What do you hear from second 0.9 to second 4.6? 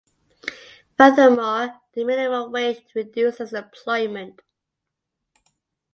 Furthermore the minimum wage reduces employment.